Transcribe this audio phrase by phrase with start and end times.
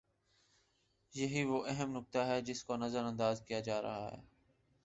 [1.13, 4.21] یہی وہ اہم نکتہ ہے جس کو نظر انداز کیا جا رہا ہے۔